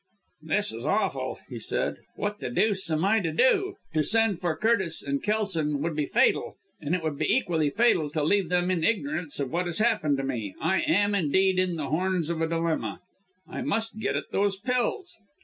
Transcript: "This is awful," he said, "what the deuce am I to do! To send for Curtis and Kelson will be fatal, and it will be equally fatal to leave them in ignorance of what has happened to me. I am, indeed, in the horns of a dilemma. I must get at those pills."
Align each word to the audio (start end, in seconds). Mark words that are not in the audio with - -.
"This 0.41 0.73
is 0.73 0.83
awful," 0.83 1.37
he 1.47 1.59
said, 1.59 1.97
"what 2.15 2.39
the 2.39 2.49
deuce 2.49 2.89
am 2.89 3.05
I 3.05 3.19
to 3.19 3.31
do! 3.31 3.75
To 3.93 4.03
send 4.03 4.39
for 4.41 4.55
Curtis 4.55 5.03
and 5.03 5.21
Kelson 5.21 5.79
will 5.79 5.93
be 5.93 6.07
fatal, 6.07 6.55
and 6.81 6.95
it 6.95 7.03
will 7.03 7.13
be 7.13 7.31
equally 7.31 7.69
fatal 7.69 8.09
to 8.09 8.23
leave 8.23 8.49
them 8.49 8.71
in 8.71 8.83
ignorance 8.83 9.39
of 9.39 9.51
what 9.51 9.67
has 9.67 9.77
happened 9.77 10.17
to 10.17 10.23
me. 10.23 10.55
I 10.59 10.81
am, 10.81 11.13
indeed, 11.13 11.59
in 11.59 11.75
the 11.75 11.89
horns 11.89 12.31
of 12.31 12.41
a 12.41 12.47
dilemma. 12.49 12.99
I 13.47 13.61
must 13.61 13.99
get 13.99 14.15
at 14.15 14.31
those 14.31 14.57
pills." 14.57 15.15